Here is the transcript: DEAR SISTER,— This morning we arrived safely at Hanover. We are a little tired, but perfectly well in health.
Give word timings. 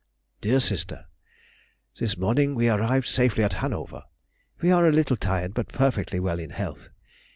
DEAR 0.41 0.59
SISTER,— 0.59 1.05
This 1.99 2.17
morning 2.17 2.55
we 2.55 2.67
arrived 2.71 3.05
safely 3.07 3.43
at 3.43 3.53
Hanover. 3.61 4.01
We 4.59 4.71
are 4.71 4.87
a 4.87 4.91
little 4.91 5.15
tired, 5.15 5.53
but 5.53 5.67
perfectly 5.67 6.19
well 6.19 6.39
in 6.39 6.49
health. 6.49 6.89